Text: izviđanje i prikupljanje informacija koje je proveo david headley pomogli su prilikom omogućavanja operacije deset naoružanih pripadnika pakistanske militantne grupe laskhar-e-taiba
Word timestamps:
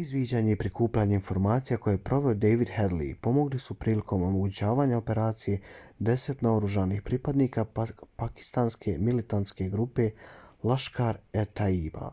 izviđanje 0.00 0.50
i 0.52 0.58
prikupljanje 0.58 1.14
informacija 1.14 1.78
koje 1.86 1.94
je 1.94 2.00
proveo 2.08 2.34
david 2.44 2.68
headley 2.74 3.14
pomogli 3.26 3.58
su 3.64 3.74
prilikom 3.86 4.22
omogućavanja 4.28 4.98
operacije 4.98 5.60
deset 6.08 6.44
naoružanih 6.48 7.02
pripadnika 7.10 7.64
pakistanske 8.22 8.98
militantne 9.10 9.68
grupe 9.76 10.10
laskhar-e-taiba 10.72 12.12